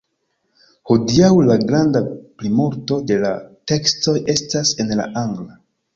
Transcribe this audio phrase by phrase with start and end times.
[0.91, 2.01] Hodiaŭ la granda
[2.39, 3.35] plimulto de la
[3.73, 5.61] tekstoj estas en la angla.